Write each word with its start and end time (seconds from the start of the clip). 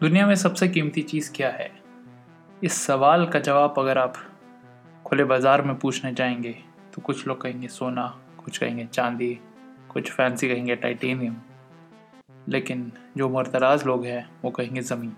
दुनिया 0.00 0.26
में 0.26 0.34
सबसे 0.34 0.66
कीमती 0.68 1.02
चीज़ 1.02 1.30
क्या 1.32 1.48
है? 1.48 1.70
इस 2.62 2.72
सवाल 2.74 3.26
का 3.26 3.38
जवाब 3.38 3.74
अगर 3.78 3.98
आप 3.98 4.14
खुले 5.04 5.24
बाज़ार 5.24 5.62
में 5.62 5.74
पूछने 5.78 6.12
जाएँगे 6.12 6.52
तो 6.94 7.02
कुछ 7.02 7.26
लोग 7.26 7.40
कहेंगे 7.40 7.68
सोना, 7.68 8.06
कुछ 8.44 8.58
कहेंगे 8.58 8.84
चांदी, 8.84 9.38
कुछ 9.88 10.10
फैंसी 10.12 10.48
कहेंगे 10.48 10.76
टाइटेनियम। 10.76 11.36
लेकिन 12.48 12.90
जो 13.16 13.28
मरतराज 13.28 13.84
लोग 13.86 14.04
हैं, 14.04 14.30
वो 14.44 14.50
कहेंगे 14.50 14.80
ज़मीन। 14.80 15.12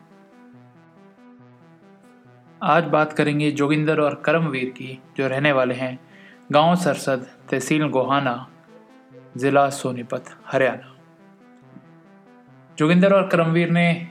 आज 2.63 2.85
बात 2.85 3.13
करेंगे 3.13 3.51
जोगिंदर 3.51 4.01
और 4.01 4.23
करमवीर 4.25 4.71
की, 4.71 4.99
जो 5.17 5.29
रहने 5.29 5.53
वाले 5.53 5.75
हैं 5.75 5.99
गाँव 6.53 6.75
सरसद 6.77 7.27
तहसील 7.51 7.89
गोहाना, 7.89 8.35
ज़िला 9.37 9.69
सोनीपत, 9.71 10.37
हरियाणा। 10.47 10.95
जोगिंदर 12.79 13.13
और 13.13 13.29
करमवीर 13.29 13.71
ने 13.71 14.09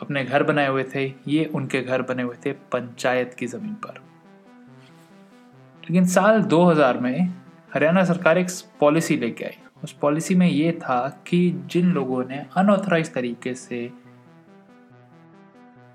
अपने 0.00 0.24
घर 0.24 0.42
बनाए 0.42 0.68
हुए 0.68 0.84
थे, 0.94 1.14
ये 1.28 1.44
उनके 1.44 1.82
घर 1.82 2.02
बने 2.02 2.22
हुए 2.22 2.36
थे 2.46 2.52
पंचायत 2.52 3.34
की 3.34 3.46
ज़मीन 3.46 3.74
पर। 3.74 4.00
लेकिन 5.82 6.06
साल 6.06 6.42
2000 6.42 6.98
में 6.98 7.34
हरियाणा 7.74 8.04
सरकार 8.04 8.38
एक 8.38 8.46
पॉलिसी 8.80 9.16
लेके 9.16 9.44
आई। 9.44 9.58
उस 9.84 9.92
पॉलिसी 9.92 10.34
में 10.34 10.48
ये 10.48 10.72
था 10.72 11.22
कि 11.26 11.62
जिन 11.66 11.92
लोगों 11.92 12.24
ने 12.24 12.46
अनऑथराइज 12.56 13.14
तरीके 13.14 13.54
से 13.54 13.90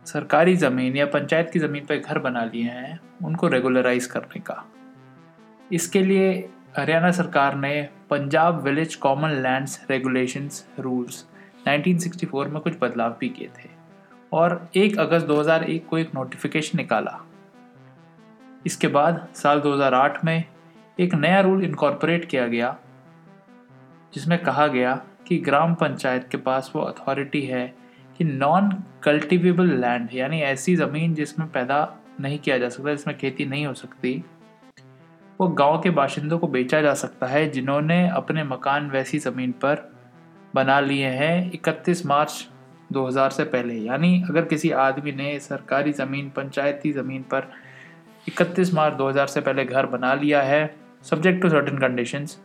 सरकारी 0.05 0.55
ज़मीन 0.55 0.97
या 0.97 1.05
पंचायत 1.05 1.49
की 1.53 1.59
ज़मीन 1.59 1.85
पर 1.85 1.97
घर 1.97 2.19
बना 2.19 2.43
लिए 2.45 2.63
हैं, 2.63 2.99
उनको 3.23 3.47
रेगुलराइज 3.47 4.05
करने 4.05 4.39
का। 4.39 4.65
इसके 5.73 6.01
लिए 6.01 6.49
हरियाणा 6.77 7.11
सरकार 7.11 7.55
ने 7.55 7.89
Punjab 8.09 8.61
village 8.61 8.95
common 8.95 9.29
lands 9.29 9.85
regulations 9.89 10.67
rules 10.79 11.25
1964 11.67 12.47
में 12.47 12.61
कुछ 12.61 12.73
बदलाव 12.81 13.17
भी 13.19 13.29
किए 13.29 13.47
थे। 13.47 13.80
और 14.31 14.71
1 14.77 14.97
अगस्त 14.99 15.25
2001 15.25 15.87
को 15.87 15.97
एक 15.97 16.11
नोटिफिकेशन 16.15 16.77
निकाला। 16.77 17.19
इसके 18.65 18.87
बाद 18.87 19.27
साल 19.35 19.59
2008 19.59 20.25
में 20.25 20.43
एक 20.99 21.13
नया 21.15 21.39
रूल 21.39 21.63
इनकॉर्पोरेट 21.63 22.25
किया 22.25 22.47
गया, 22.47 22.75
जिसमें 24.13 24.37
कहा 24.39 24.67
गया 24.67 24.95
कि 25.27 25.37
ग्राम 25.37 25.73
पंचायत 25.73 26.27
के 26.31 26.37
पास 26.37 26.71
वो 26.75 26.81
अथॉरिटी 26.81 27.41
है 27.41 27.73
कि 28.17 28.23
नॉन 28.23 28.69
कल्टिवेबल 29.03 29.69
लैंड 29.71 30.09
यानी 30.13 30.41
ऐसी 30.41 30.75
ज़मीन 30.75 31.13
जिसमें 31.13 31.47
पैदा 31.51 31.97
नहीं 32.19 32.39
किया 32.39 32.57
जा 32.57 32.69
सकता, 32.69 32.91
जिसमें 32.91 33.17
खेती 33.17 33.45
नहीं 33.45 33.65
हो 33.65 33.73
सकती, 33.73 34.23
वो 35.41 35.47
गाँव 35.47 35.81
के 35.81 35.89
बाशिंदों 35.89 36.39
को 36.39 36.47
बेचा 36.47 36.81
जा 36.81 36.93
सकता 36.93 37.27
है, 37.27 37.49
जिन्होंने 37.49 38.07
अपने 38.09 38.43
मकान 38.43 38.89
वैसी 38.89 39.19
ज़मीन 39.19 39.51
पर 39.51 39.91
बना 40.55 40.79
लिए 40.79 41.07
हैं। 41.07 41.51
31 41.51 42.05
मार्च 42.05 42.47
2000 42.91 43.29
से 43.29 43.43
पहले। 43.43 43.73
यानी 43.73 44.23
अगर 44.29 44.45
किसी 44.45 44.71
आदमी 44.71 45.11
ने 45.11 45.39
सरकारी 45.39 45.91
ज़मीन, 45.91 46.29
पंचायती 46.29 46.91
ज़मीन 46.91 47.21
पर 47.21 47.51
31 48.29 48.73
मार्च 48.73 48.95
2000 48.95 49.27
से 49.27 49.41
पहले 49.41 49.65
घर 49.65 49.85
बना 49.85 50.13
लिया 50.13 50.41
है 50.41 50.75
सब्जेक्ट 51.03 51.41
टू 51.41 51.49
सर्टन 51.49 51.77
कंडीशंस 51.77 52.39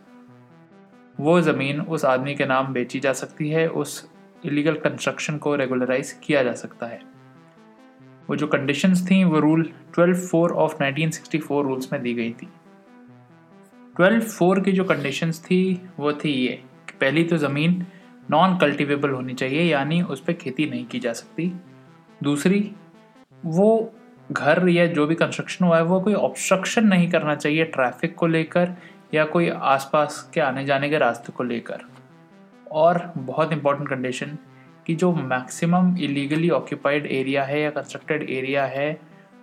वो 1.19 1.41
ज़मीन 1.41 1.81
उस 1.81 2.05
आदमी 2.05 2.35
के 2.35 2.45
नाम 2.45 2.73
बेची 2.73 2.99
जा 2.99 3.13
सकती 3.13 3.49
है, 3.49 3.67
उस 3.67 4.09
इलीगल 4.45 4.73
कंस्ट्रक्शन 4.73 5.37
को 5.37 5.55
रेगुलराइज 5.55 6.11
किया 6.23 6.43
जा 6.43 6.53
सकता 6.53 6.87
है। 6.87 6.99
वो 8.29 8.35
जो 8.35 8.47
कंडीशंस 8.47 9.11
थी, 9.11 9.23
वो 9.23 9.39
रूल 9.39 9.69
12 9.95 10.27
फोर 10.27 10.51
ऑफ़ 10.51 10.83
1964 10.83 11.63
रूल्स 11.63 11.93
में 11.93 12.01
दी 12.01 12.13
गई 12.13 12.31
थी। 12.31 12.47
12 13.99 14.19
फोर 14.19 14.59
की 14.59 14.71
जो 14.71 14.83
कंडीशंस 14.83 15.39
थी, 15.45 15.81
वो 15.99 16.13
थी 16.13 16.29
ये 16.29 16.63
पहली 17.01 17.23
तो 17.23 17.37
ज़मीन 17.37 17.85
नॉन 18.29 18.57
कल्टिवेबल 18.57 19.09
होनी 19.09 19.33
चाहिए, 19.33 19.61
यानी 19.63 20.01
उस 20.03 20.21
पर 20.21 20.33
खेती 20.33 20.65
नहीं 20.65 20.85
की 20.85 20.99
जा 20.99 21.13
सकती। 21.13 21.51
दूसरी, 22.21 22.71
वो 23.43 23.93
घर 24.29 24.67
या 24.69 24.85
जो 24.87 25.05
भी 25.07 25.15
कंस्ट्रक्शन 25.15 25.65
हुआ 25.65 25.77
है, 25.77 25.83
वो 25.83 25.99
कोई 26.01 26.13
ऑब्स्ट्रक्शन 26.13 26.87
नहीं 26.87 27.09
करना 27.09 27.35
चाहिए 27.35 27.65
ट्रैफ़िक 27.65 28.15
को 28.15 28.27
लेकर 28.27 28.75
या 29.13 29.25
कोई 29.25 29.49
आसपास 29.49 30.29
के 30.33 30.41
आने 30.41 30.65
जाने 30.65 30.89
के 30.89 30.97
रास्ते 30.97 31.33
को 31.33 31.43
लेकर। 31.43 31.85
और 32.71 33.01
बहुत 33.17 33.53
इंपॉर्टेंट 33.53 33.89
कंडीशन 33.89 34.37
कि 34.87 34.95
जो 34.95 35.11
मैक्सिमम 35.13 35.95
इलीगली 35.97 36.49
ऑक्यूपाइड 36.51 37.05
एरिया 37.07 37.43
है 37.43 37.61
या 37.61 37.69
कंस्ट्रक्टेड 37.71 38.29
एरिया 38.29 38.65
है, 38.65 38.99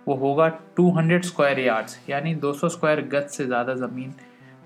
वो 0.07 0.15
होगा 0.15 0.47
200 0.79 1.23
स्क्वायर 1.25 1.59
यार्ड्स 1.59 1.99
यानी 2.09 2.35
200 2.37 2.69
स्क्वायर 2.69 3.01
गज 3.07 3.27
से 3.29 3.45
ज़्यादा 3.45 3.73
ज़मीन 3.75 4.13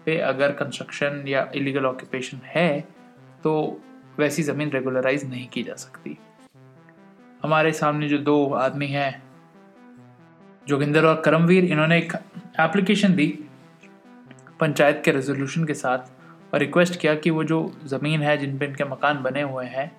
पे 0.06 0.18
अगर 0.20 0.52
कंस्ट्रक्शन 0.54 1.24
या 1.28 1.48
इलीगल 1.56 1.86
ऑक्यूपेशन 1.86 2.40
है 2.46 2.80
तो 3.44 3.54
वैसी 4.18 4.44
ज़मीन 4.44 4.70
रेगुलराइज 4.70 5.30
नहीं 5.30 5.48
की 5.48 5.64
जा 5.64 5.74
सकती। 5.74 6.18
हमारे 7.44 7.72
सामने 7.72 8.08
जो 8.10 8.18
दो 8.18 8.46
आदमी 8.54 8.88
हैं, 8.88 9.24
जोगिंदर 10.68 11.06
और 11.06 11.22
करमवीर, 11.22 11.66
इन्होंने 11.66 11.98
एक 11.98 12.14
एप्लीकेशन 12.60 13.16
दी 13.16 13.28
पंचायत 14.60 15.02
के 15.06 15.12
रेजोल्यूशन 15.12 15.66
के 15.66 15.74
साथ 15.74 16.54
और 16.54 16.60
रिक्वेस्ट 16.60 17.00
किया 17.00 17.16
कि 17.16 17.30
वो 17.30 17.44
जो 17.44 17.60
ज़मीन 17.86 18.22
है, 18.22 18.38
जिन 18.38 18.58
पर 18.58 18.66
इनके 18.66 18.84
मकान 18.84 19.22
बने 19.24 19.42
हुए 19.42 19.66
हैं, 19.66 19.92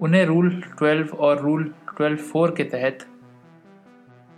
उन्हें 0.00 0.24
रूल 0.26 0.62
12 0.82 1.14
और 1.14 1.40
रूल 1.40 1.74
12 2.00 2.16
फोर 2.16 2.54
के 2.56 2.64
तहत 2.64 3.06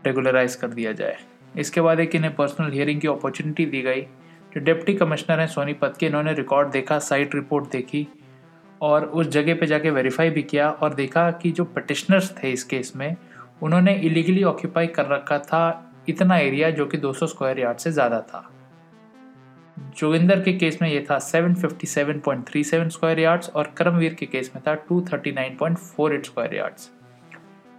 रेगुलराइज 0.06 0.54
कर 0.54 0.68
दिया 0.68 0.92
जाए। 0.92 1.16
इसके 1.58 1.80
बाद 1.80 2.00
एक 2.00 2.14
इन्हें 2.14 2.34
पर्सनल 2.34 2.72
हियरिंग 2.72 3.00
की 3.00 3.08
अपॉर्चुनिटी 3.08 3.66
दी 3.66 3.82
गई। 3.82 4.02
जो 4.54 4.60
डिप्टी 4.60 4.94
कमिश्नर 4.94 5.40
हैं 5.40 5.46
सोनीपत 5.46 5.96
के, 6.00 6.06
इन्होंने 6.06 6.32
रिकॉर्ड 6.32 6.70
देखा 6.70 6.98
साइट 6.98 7.34
रिपोर्ट 7.34 7.70
देखी 7.70 8.06
और 8.82 9.04
उस 9.04 9.28
जगह 9.28 9.54
पे 9.54 9.66
जाके 9.66 9.90
वेरीफाई 9.90 10.30
भी 10.30 10.42
किया 10.42 10.70
और 10.70 10.94
देखा 10.94 11.30
कि 11.32 11.50
जो 11.50 11.64
पटिशनर्स 11.64 12.34
थे 12.42 12.50
इस 12.50 12.64
केस 12.64 12.92
में, 12.96 13.16
उन्होंने 13.62 13.94
इलीगली 13.96 14.42
ऑक्यूपाई 14.44 14.86
कर 14.86 15.06
रखा 15.06 15.38
था 15.38 15.92
इतना 16.08 16.36
एरिया 16.38 16.70
जो 16.70 16.86
कि 16.86 16.98
200 16.98 17.26
स्क्वायर 17.26 17.58
यार्ड 17.60 17.78
से 17.78 17.92
ज़्यादा 17.92 18.20
था। 18.20 18.50
जोगिंदर 19.98 20.40
के 20.40 20.52
केस 20.52 20.78
में 20.82 20.88
ये 20.88 21.06
था 21.10 21.18
757.37 21.20 22.88
स्क्वायर 22.88 23.20
यार्ड्स 23.20 23.48
और 23.50 23.72
करमवीर 23.76 24.14
के 24.14 24.26
केस 24.26 24.50
में 24.54 24.62
था 24.66 24.74
239.48 24.86 26.26
स्क्वायर 26.26 26.54
यार्ड्स 26.54 26.90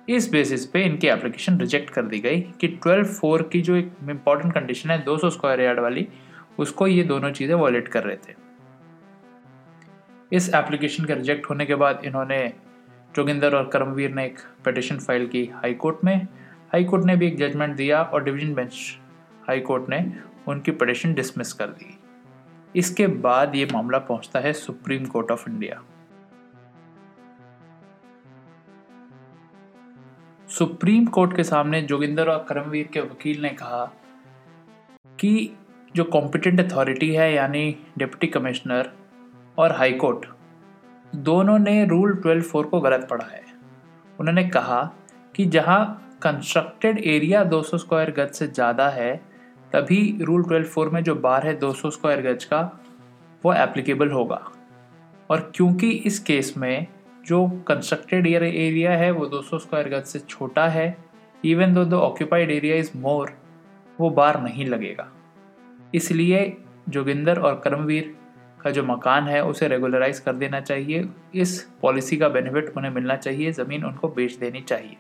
इस 0.10 0.30
बेसिस 0.32 0.66
पे 0.66 0.84
इनकी 0.84 1.08
एप्लीकेशन 1.08 1.58
रिजेक्ट 1.60 1.90
कर 1.90 2.06
दी 2.06 2.20
गई 2.20 2.42
कि 2.62 2.68
12 2.86 3.04
फोर 3.12 3.42
की 3.54 3.62
जो 3.62 3.76
एक 3.76 3.92
इंपॉर्टेंट 4.10 4.54
कंडीशन 4.54 4.90
है 4.90 5.04
200 5.06 5.30
स्क्वायर 5.30 5.62
यार्ड 5.62 5.80
वाली, 5.80 6.08
उसको 6.60 6.88
ये 6.88 7.04
दोनों 7.04 7.32
चीज़ें 7.32 7.56
वॉलेट 7.56 7.88
कर 7.88 8.04
रहे 8.04 8.16
थे। 8.18 8.45
इस 10.36 10.50
एप्लीकेशन 10.56 11.06
के 11.06 11.14
रिजेक्ट 11.14 11.50
होने 11.50 11.66
के 11.66 11.76
बाद 11.76 12.02
इन्होंने 12.06 12.38
जोगिंदर 13.16 13.56
और 13.56 13.70
करमवीर 13.74 14.14
ने 14.14 14.26
एक 14.26 14.40
पटिशन 14.66 14.98
फ़ाइल 14.98 15.28
की 15.28 15.44
हाई 15.54 15.74
कोर्ट 15.74 16.04
में। 16.04 16.16
हाई 16.74 16.84
कोर्ट 16.84 17.06
ने 17.06 17.16
भी 17.16 17.28
एक 17.28 17.38
जजमेंट 17.38 17.76
दिया 17.76 18.02
और 18.04 18.24
डिवीज़न 18.24 18.54
बेंच 18.54 18.74
हाई 19.48 19.60
कोर्ट 19.60 19.90
ने 19.90 20.00
उनकी 20.48 20.72
पटिशन 20.72 21.14
डिसमिस 21.14 21.54
कर 21.54 21.68
दी। 21.68 21.98
इसके 22.76 23.08
बाद 23.08 23.56
ये 23.56 23.68
मामला 23.74 24.00
पहुँचता 24.00 24.40
है 24.40 24.52
Supreme 24.54 25.06
Court 25.06 25.32
of 25.32 25.50
India 25.50 25.82
Supreme 30.50 31.06
Court 31.06 31.36
के 31.36 31.44
सामने 31.44 31.82
जोगिंदर 31.84 32.30
और 32.30 32.46
करमवीर 32.50 32.90
के 32.94 33.02
वकील 33.02 33.42
ने 33.42 33.50
कहा 33.54 33.86
कि 35.20 35.52
जो 35.96 36.04
कॉम्पिटेंट 36.04 36.60
अथॉरिटी 36.62 37.14
है, 37.14 37.34
यानी 37.34 37.76
डिप्टी 37.98 38.28
कमिश्नर 38.28 38.92
और 39.58 39.72
हाई 39.72 39.94
कोर्ट 39.94 40.26
दोनों 41.16 41.58
ने 41.60 41.84
रूल 41.86 42.16
ट्वेल्व 42.16 42.44
फोर 42.44 42.66
को 42.66 42.80
गलत 42.82 43.08
पढ़ा 43.10 43.26
है। 43.26 43.44
उन्होंने 44.20 44.44
कहा 44.50 44.82
कि 45.36 45.46
जहाँ 45.46 46.02
कंस्ट्रक्टेड 46.24 46.98
एरिया 47.00 47.44
200 47.44 47.78
स्क्वायर 47.78 48.12
गज 48.12 48.32
से 48.32 48.48
ज़्यादा 48.48 48.88
है, 48.90 49.16
तभी 49.74 50.18
रूल 50.22 50.44
ट्वेल्व 50.44 50.66
फोर 50.66 50.90
में 50.90 51.04
जो 51.04 51.16
बार 51.18 51.48
है 51.48 51.58
200 51.60 51.90
स्क्वायर 51.92 52.22
गज 52.22 52.44
का, 52.44 52.62
वो 53.44 53.54
एप्लीकेबल 53.54 54.12
होगा। 54.12 54.42
और 55.30 55.52
क्योंकि 55.56 55.90
इस 55.90 56.20
केस 56.20 56.54
में 56.58 56.88
जो 57.26 57.48
कंस्ट्रक्टेड 57.68 58.28
एरिया 58.28 58.92
है, 58.92 59.12
वो 59.12 59.26
200 59.28 59.60
स्क्वायर 59.60 59.90
गज 59.90 60.04
से 60.04 60.20
छोटा 60.20 60.68
है 60.68 60.96
even 61.44 61.74
though 61.74 61.86
the 61.86 61.94
occupied 61.94 62.52
area 62.52 62.76
is 62.76 62.92
more 62.98 63.32
वो 64.00 64.10
बार 64.10 64.42
नहीं 64.44 64.66
लगेगा। 64.66 65.08
इसलिए 65.96 66.58
जोगिंदर 66.90 67.40
और 67.40 67.60
कर्मवीर 67.64 68.16
का 68.66 68.72
जो 68.72 68.84
मकान 68.84 69.28
है, 69.28 69.44
उसे 69.44 69.68
रेगुलराइज 69.68 70.20
कर 70.20 70.36
देना 70.36 70.60
चाहिए। 70.62 71.08
इस 71.36 71.60
पॉलिसी 71.82 72.18
का 72.18 72.30
बेनिफिट 72.30 72.74
उन्हें 72.78 72.92
मिलना 72.92 73.16
चाहिए, 73.18 73.52
ज़मीन 73.54 73.84
उनको 73.86 74.08
बेच 74.10 74.36
देनी 74.36 74.62
चाहिए। 74.64 74.98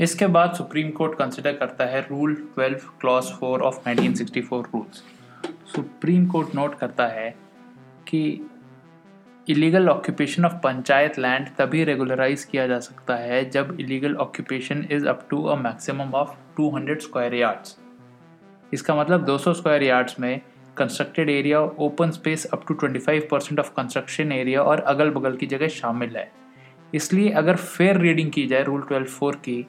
इसके 0.00 0.26
बाद 0.28 0.52
सुप्रीम 0.54 0.90
कोर्ट 0.90 1.18
कंसिडर 1.18 1.52
करता 1.52 1.84
है 1.84 2.00
rule 2.00 2.34
12 2.58 2.84
clause 3.00 3.30
4 3.34 3.60
of 3.60 3.78
1964 3.80 4.62
rules 4.64 5.02
Supreme 5.74 6.26
Court 6.26 6.54
note 6.54 6.78
करता 6.78 7.06
है 7.08 7.30
कि 8.08 8.20
illegal 9.46 9.88
occupation 9.88 10.44
of 10.44 10.54
panchayat 10.64 11.18
land 11.18 11.48
तभी 11.58 11.82
रेगुलराइज 11.84 12.44
किया 12.44 12.66
जा 12.66 12.78
सकता 12.80 13.14
है 13.16 13.44
जब 13.50 13.76
illegal 13.80 14.14
occupation 14.18 14.86
is 14.90 15.06
up 15.06 15.26
to 15.30 15.42
a 15.44 15.56
maximum 15.58 16.14
of 16.14 16.36
200 16.60 16.98
square 17.00 17.34
yards 17.34 17.76
इसका 18.72 18.94
मतलब 18.94 19.26
200 19.26 19.54
स्क्वायर 19.54 19.82
यार्ड्स 19.82 20.20
में 20.20 20.40
constructed 20.78 21.30
area 21.30 21.60
open 21.60 22.10
space 22.10 22.44
up 22.46 22.64
to 22.68 22.74
25 22.76 23.22
percent 23.30 23.60
of 23.60 23.70
construction 23.76 24.32
area 24.32 24.62
और 24.62 24.80
अगल 24.88 25.10
बगल 25.10 25.36
की 25.36 25.46
जगह 25.46 25.68
शामिल 25.70 26.16
है। 26.16 26.30
इसलिए 26.92 27.30
अगर 27.32 27.56
फेयर 27.56 27.98
रीडिंग 27.98 28.30
की 28.32 28.46
जाए 28.46 28.62
रूल 28.64 28.82
ट्वेल्व 28.82 29.06
फोर 29.08 29.36
की, 29.38 29.64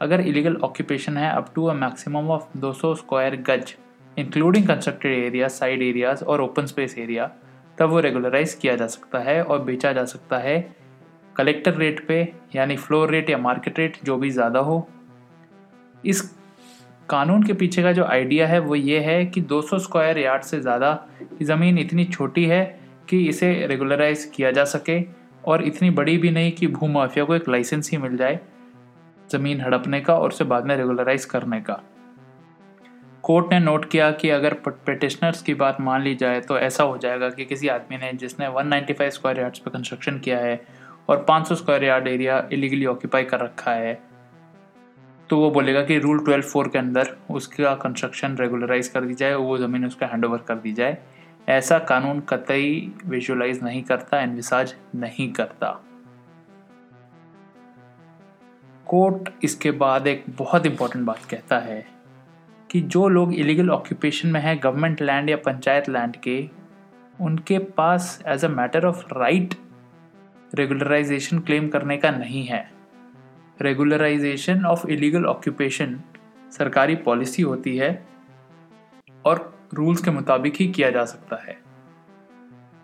अगर 0.00 0.20
इलीगल 0.22 0.56
ऑक्यूपेशन 0.64 1.16
है 1.16 1.30
up 1.32 1.52
to 1.54 1.64
a 1.64 1.74
maximum 1.74 2.30
of 2.30 2.58
200 2.58 2.94
square 2.96 3.36
गज 3.42 3.74
including 4.16 4.66
constructed 4.68 5.12
area 5.14 5.48
side 5.50 5.82
areas 5.82 6.24
और 6.24 6.40
ओपन 6.40 6.66
स्पेस 6.66 6.98
एरिया 6.98 7.30
तब 7.78 7.90
वो 7.90 8.00
रेगुलराइज 8.00 8.54
किया 8.54 8.76
जा 8.76 8.86
सकता 8.88 9.18
है 9.20 9.42
और 9.42 9.62
बेचा 9.62 9.92
जा 9.92 10.04
सकता 10.06 10.38
है 10.38 10.58
कलेक्टर 11.36 11.74
रेट 11.74 12.06
पे, 12.06 12.16
यानी 12.54 12.76
फ्लोर 12.76 13.10
रेट 13.10 13.30
या 13.30 13.38
मार्केट 13.38 13.78
रेट 13.78 13.96
जो 14.04 14.16
भी 14.16 14.30
ज़्यादा 14.30 14.60
हो। 14.60 14.86
इस 16.04 16.22
कानून 17.10 17.42
के 17.42 17.52
पीछे 17.52 17.82
का 17.82 17.92
जो 17.92 18.04
आइडिया 18.04 18.46
है 18.46 18.58
वो 18.58 18.74
ये 18.74 18.98
है 19.00 19.26
कि 19.26 19.42
200 19.42 19.78
स्क्वायर 19.78 20.18
यार्ड 20.18 20.42
से 20.42 20.60
ज़्यादा 20.60 20.92
की 21.38 21.44
ज़मीन 21.44 21.78
इतनी 21.78 22.04
छोटी 22.04 22.44
है 22.44 22.80
कि 23.08 23.26
इसे 23.28 23.66
रेगुलराइज 23.66 24.32
किया 24.34 24.50
जा 24.50 24.64
सके 24.64 25.00
और 25.44 25.62
इतनी 25.64 25.90
बड़ी 25.90 26.16
भी 26.18 26.30
नहीं 26.30 26.52
कि 26.52 26.66
भू 26.66 26.86
माफिया 26.86 27.24
को 27.24 27.34
एक 27.34 27.48
लाइसेंस 27.48 27.90
ही 27.90 27.98
मिल 27.98 28.16
जाए 28.16 28.40
ज़मीन 29.32 29.60
हड़पने 29.60 30.00
का 30.00 30.14
और 30.14 30.28
उसे 30.28 30.44
बाद 30.44 30.66
में 30.66 30.76
रेगुलराइज 30.76 31.24
करने 31.24 31.60
का। 31.60 31.80
कोर्ट 33.22 33.52
ने 33.52 33.58
नोट 33.60 33.90
किया 33.90 34.10
कि 34.10 34.28
अगर 34.30 34.54
पटिशनर्स 34.86 35.42
की 35.42 35.54
बात 35.54 35.80
मान 35.80 36.02
ली 36.02 36.14
जाए 36.14 36.40
तो 36.40 36.58
ऐसा 36.58 36.84
हो 36.84 36.98
जाएगा 36.98 37.28
कि 37.28 37.44
किसी 37.44 37.68
आदमी 37.68 37.96
ने 37.96 38.12
जिसने 38.12 38.46
195 38.46 39.10
स्क्वायर 39.10 39.40
यार्ड्स 39.40 39.58
पर 39.58 39.70
कंस्ट्रक्शन 39.70 40.18
किया 40.18 40.38
है 40.38 40.60
और 41.08 41.26
500 41.30 41.52
square 41.52 41.84
yard 41.84 42.08
area 42.08 42.48
illegally 42.52 42.86
occupy 42.86 43.22
कर 43.22 43.40
रखा 43.40 43.70
है 43.70 44.15
तो 45.30 45.38
वो 45.38 45.50
बोलेगा 45.50 45.82
कि 45.84 45.98
रूल 45.98 46.18
ट्वेल्व 46.24 46.44
फोर 46.44 46.68
के 46.68 46.78
अंदर 46.78 47.16
उसका 47.30 47.74
कंस्ट्रक्शन 47.74 48.36
रेगुलराइज 48.36 48.88
कर 48.88 49.04
दी 49.04 49.14
जाए, 49.14 49.34
वो 49.34 49.58
ज़मीन 49.58 49.86
उसका 49.86 50.06
हैंड 50.06 50.24
ओवर 50.24 50.38
कर 50.38 50.56
दी 50.56 50.72
जाए। 50.72 50.98
ऐसा 51.48 51.78
कानून 51.78 52.20
कतई 52.20 52.92
विजुलाइज 53.06 53.62
नहीं 53.62 53.82
करता 53.82 54.20
एनविसाज 54.20 54.74
नहीं 54.94 55.32
करता। 55.32 55.70
कोर्ट 58.86 59.28
इसके 59.44 59.70
बाद 59.70 60.06
एक 60.06 60.24
बहुत 60.38 60.66
इंपॉर्टेंट 60.66 61.04
बात 61.04 61.24
कहता 61.30 61.58
है 61.58 61.84
कि 62.70 62.80
जो 62.80 63.08
लोग 63.08 63.34
इलीगल 63.34 63.70
ऑक्यूपेशन 63.70 64.28
में 64.28 64.40
हैं 64.40 64.58
गवर्नमेंट 64.62 65.02
लैंड 65.02 65.30
या 65.30 65.36
पंचायत 65.36 65.88
लैंड 65.88 66.16
के, 66.16 66.48
उनके 67.20 67.58
पास 67.58 68.22
as 68.26 68.44
a 68.44 68.48
matter 68.48 68.86
of 68.86 69.04
right 69.14 69.54
regularisation 70.54 71.38
claim 71.38 71.68
करने 71.68 71.96
का 71.96 72.10
नहीं 72.10 72.44
है। 72.44 72.75
रेगुलराइजेशन 73.60 74.64
ऑफ़ 74.66 74.86
इलीगल 74.88 75.24
ऑक्यूपेशन 75.24 76.00
सरकारी 76.52 76.96
पॉलिसी 76.96 77.42
होती 77.42 77.76
है 77.76 77.90
और 79.24 79.54
रूल्स 79.74 80.02
के 80.02 80.10
मुताबिक 80.10 80.56
ही 80.56 80.66
किया 80.68 80.90
जा 80.90 81.04
सकता 81.04 81.36
है। 81.36 81.56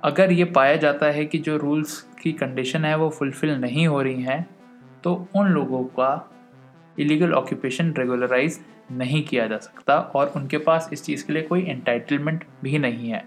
अगर 0.03 0.33
ये 0.33 0.45
पाया 0.45 0.77
जाता 0.77 1.07
है 1.07 1.25
कि 1.25 1.39
जो 1.39 1.57
रूल्स 1.57 2.01
की 2.23 2.33
कंडीशन 2.33 2.85
है 2.85 2.97
वो 2.97 3.09
फुलफिल 3.11 3.55
नहीं 3.55 3.87
हो 3.87 4.03
रही 4.03 4.23
हैं 4.23 4.47
तो 5.05 5.15
उन 5.37 5.49
लोगों 5.49 5.85
का 5.85 6.11
इलीगल 6.99 7.33
ऑक्यूपेशन 7.33 7.93
रेगुलराइज 7.99 8.61
नहीं 8.93 9.23
किया 9.23 9.47
जा 9.47 9.59
सकता 9.59 9.99
और 9.99 10.33
उनके 10.37 10.59
पास 10.59 10.89
इस 10.93 11.05
चीज़ 11.05 11.27
के 11.27 11.33
लिए 11.33 11.43
कोई 11.43 11.63
एंटाइटलमेंट 11.63 12.45
भी 12.63 12.79
नहीं 12.79 13.11
है। 13.11 13.25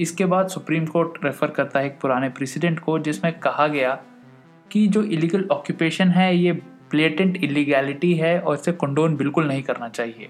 इसके 0.00 0.24
बाद 0.24 0.48
सुप्रीम 0.48 0.86
कोर्ट 0.86 1.24
रेफर 1.24 1.50
करता 1.50 1.80
है 1.80 1.86
एक 1.86 1.98
पुराने 2.00 2.28
प्रेसिडेंट 2.28 2.78
को 2.78 2.98
जिसमें 2.98 3.32
कहा 3.38 3.66
गया 3.66 3.98
कि 4.70 4.86
जो 4.86 5.02
इलीगल 5.02 5.46
ऑक्यूपेशन 5.52 6.08
है, 6.10 6.34
ये 6.36 6.52
प्लेटेंट 6.90 7.36
इलीगैलिटी 7.36 8.12
है 8.14 8.38
और 8.40 8.54
इसे 8.54 8.72
कंडोन 8.74 9.16
बिल्कुल 9.16 9.46
नहीं 9.48 9.62
करना 9.62 9.88
चाहिए। 9.90 10.28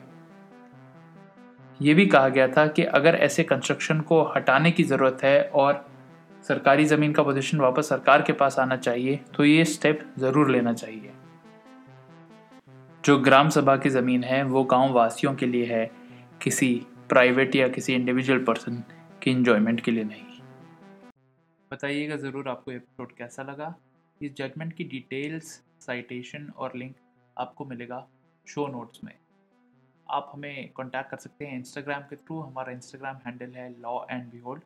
ये 1.80 1.94
भी 1.94 2.06
कहा 2.06 2.28
गया 2.28 2.46
था 2.48 2.66
कि 2.66 2.82
अगर 2.84 3.14
ऐसे 3.16 3.42
कंस्ट्रक्शन 3.44 4.00
को 4.00 4.22
हटाने 4.36 4.70
की 4.70 4.84
ज़रूरत 4.84 5.18
है 5.24 5.42
और 5.42 5.84
सरकारी 6.48 6.84
ज़मीन 6.84 7.12
का 7.12 7.22
पोजीशन 7.22 7.60
वापस 7.60 7.88
सरकार 7.88 8.22
के 8.22 8.32
पास 8.32 8.58
आना 8.58 8.76
चाहिए 8.78 9.18
तो 9.36 9.44
ये 9.44 9.64
स्टेप 9.66 10.00
ज़रूर 10.18 10.50
लेना 10.50 10.72
चाहिए। 10.72 11.12
जो 13.04 13.18
ग्राम 13.18 13.48
सभा 13.48 13.76
की 13.76 13.88
ज़मीन 13.90 14.24
है, 14.24 14.42
वो 14.44 14.64
गाँव 14.64 14.92
वासियों 14.92 15.34
के 15.34 15.46
लिए 15.46 15.66
है, 15.66 15.90
किसी 16.40 16.74
प्राइवेट 17.08 17.56
या 17.56 17.68
किसी 17.68 17.94
इंडिविजुअल 17.94 18.44
पर्सन 18.44 18.82
की 19.22 19.30
इंजॉयमेंट 19.30 19.80
के 19.80 19.90
लिए 19.90 20.04
नहीं। 20.04 20.40
बताइएगा 21.70 22.16
ज़रूर 22.16 22.48
आपको 22.48 22.70
एपिसोड 22.70 23.12
कैसा 23.18 23.42
लगा। 23.42 23.74
इस 24.22 24.34
जजमेंट 24.36 24.72
की 24.72 24.84
डिटेल्स 24.84 25.50
साइटेशन 25.80 26.48
और 26.50 26.76
लिंक 26.76 26.94
आपको 27.36 27.64
मिलेगा 27.64 28.06
शो 28.46 28.66
नोट्स 28.66 29.04
में। 29.04 29.12
आप 30.06 30.30
हमें 30.32 30.72
कांटेक्ट 30.72 31.10
कर 31.10 31.16
सकते 31.16 31.46
हैं 31.46 31.58
इंस्टाग्राम 31.58 32.02
के 32.02 32.16
थ्रू 32.16 32.40
हमारा 32.40 32.72
इंस्टाग्राम 32.72 33.16
हैंडल 33.26 33.54
है 33.54 33.68
लॉ 33.80 34.00
एंड 34.10 34.30
बिहोल्ड 34.30 34.62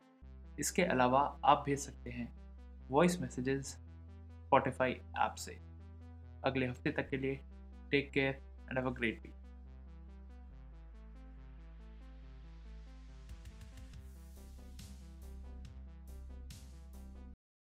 इसके 0.59 0.83
अलावा 0.83 1.19
आप 1.45 1.63
भेज 1.65 1.79
सकते 1.79 2.09
हैं 2.09 2.27
वॉइस 2.89 3.19
मैसेजेस 3.21 3.67
स्पॉटिफाई 3.67 4.91
ऐप 5.19 5.35
से। 5.37 5.57
अगले 6.45 6.67
हफ़्ते 6.67 6.91
तक 6.91 7.09
के 7.09 7.17
लिए 7.17 7.39
take 7.91 8.11
care 8.11 8.35
and 8.69 8.77
have 8.77 8.89
a 8.89 8.93
great 8.93 9.21
week 9.21 9.35